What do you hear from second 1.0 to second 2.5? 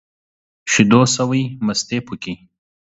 سوى، مستې پوکي.